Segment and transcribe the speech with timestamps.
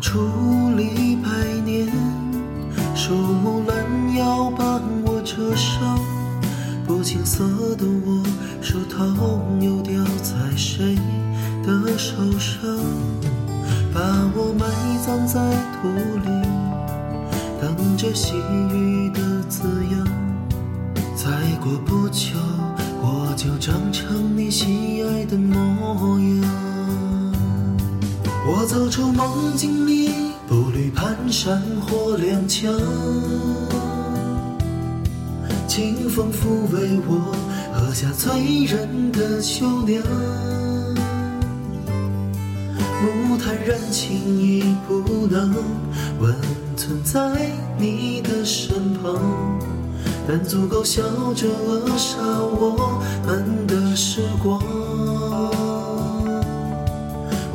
[0.00, 1.28] 土里百
[1.64, 1.88] 年，
[2.94, 5.98] 树木拦腰帮我遮伤。
[6.86, 7.44] 不青涩
[7.76, 8.22] 的我，
[8.62, 10.96] 手痛又掉在谁
[11.64, 12.60] 的手上？
[13.92, 14.00] 把
[14.36, 14.66] 我埋
[15.04, 15.40] 葬在
[15.74, 15.88] 土
[16.24, 16.30] 里，
[17.60, 18.34] 等着细
[18.72, 20.06] 雨的滋养。
[21.16, 21.28] 再
[21.60, 22.36] 过不久，
[23.02, 26.67] 我就长成你喜爱的模样。
[28.50, 30.08] 我走出梦境里，
[30.48, 32.72] 步履蹒跚或踉跄。
[35.66, 37.36] 清风抚慰我，
[37.74, 40.02] 喝下醉人的酒酿。
[43.02, 45.54] 木炭燃情已不能
[46.18, 46.34] 温
[46.74, 49.60] 存在你的身旁，
[50.26, 51.02] 但足够笑
[51.34, 54.87] 着扼杀我们的时光。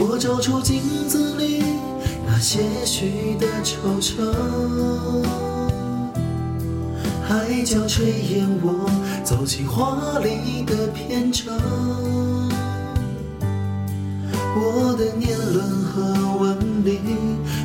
[0.05, 1.63] 我照出镜子里
[2.27, 4.13] 那些许的惆怅。
[7.25, 8.89] 海角吹烟，我
[9.23, 11.55] 走进华丽的篇章。
[14.55, 16.01] 我的年轮和
[16.37, 16.99] 纹理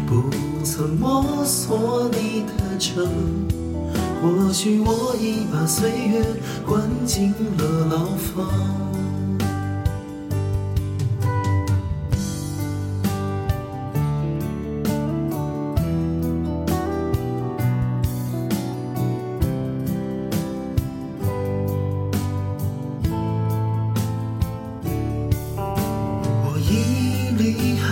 [0.06, 0.31] 不
[0.64, 3.05] 曾摸索你的城，
[4.22, 6.25] 或许我已把岁月
[6.64, 8.98] 关进了牢房。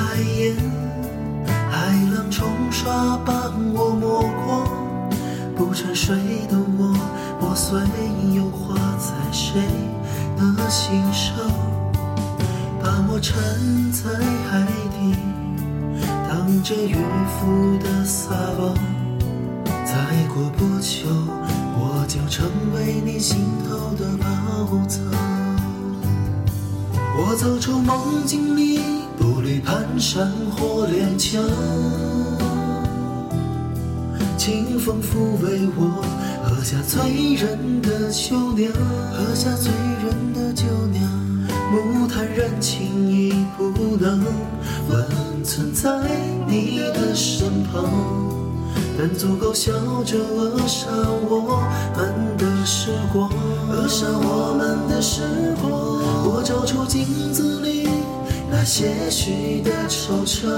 [0.06, 0.54] 海盐，
[1.68, 4.64] 海浪冲刷把我磨光，
[5.56, 6.16] 不沉睡
[6.48, 6.94] 的我，
[7.40, 7.80] 破碎
[8.32, 9.60] 又化在谁
[10.36, 11.34] 的心上？
[12.80, 14.08] 把我沉在
[14.48, 15.16] 海底，
[16.28, 18.30] 当着渔夫的撒
[18.60, 18.74] 网。
[19.84, 19.92] 再
[20.32, 21.08] 过不久，
[21.74, 23.38] 我就成为你心
[23.68, 25.02] 头的宝藏。
[27.18, 28.78] 我走出梦境里，
[29.46, 31.38] 步履蹒跚或踉跄。
[34.36, 36.02] 清风抚慰我，
[36.42, 38.72] 喝下醉人的酒酿，
[39.12, 39.70] 喝下醉
[40.02, 41.00] 人的酒酿。
[41.70, 44.24] 木炭燃情已不能
[44.88, 45.90] 温存在
[46.48, 47.84] 你的身旁，
[48.98, 49.72] 但足够笑
[50.04, 50.88] 着扼杀
[51.28, 51.62] 我
[51.96, 53.30] 们的时光，
[53.70, 55.22] 扼杀我们的时
[55.62, 55.70] 光。
[56.28, 57.75] 我照出镜子里
[58.66, 60.50] 些许的惆怅。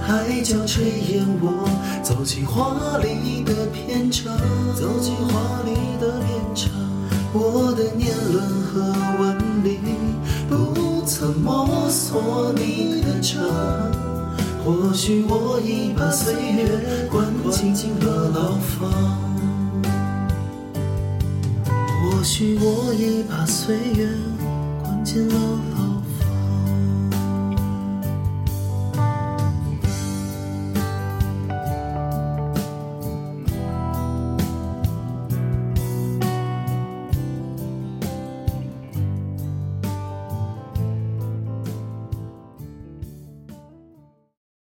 [0.00, 1.68] 海角吹烟，我
[2.02, 4.34] 走进华丽的篇章，
[4.74, 6.70] 走进华丽的篇章。
[7.34, 8.80] 我的年轮和
[9.20, 9.78] 纹理
[10.48, 13.38] 不曾摸索你的城，
[14.64, 17.26] 或许我已把岁月关
[17.74, 18.90] 进了牢房。
[22.02, 24.08] 或许我已把岁月
[25.10, 25.40] 关进了。
[25.40, 25.59] 牢